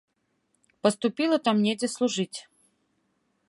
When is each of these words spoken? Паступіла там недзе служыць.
Паступіла 0.87 1.37
там 1.49 1.55
недзе 1.67 1.87
служыць. 1.99 2.39